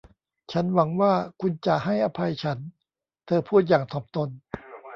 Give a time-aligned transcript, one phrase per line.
[0.51, 2.57] ฉันหวังว่าคุณจะให้อภัยฉัน
[3.25, 4.29] เธอพูดอย่างถ่อมตน